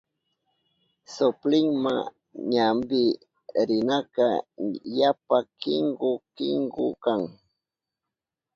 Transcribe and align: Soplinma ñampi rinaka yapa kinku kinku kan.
Soplinma 1.15 1.93
ñampi 2.53 3.01
rinaka 3.69 4.25
yapa 4.97 5.37
kinku 5.61 6.11
kinku 6.37 6.87
kan. 7.03 7.21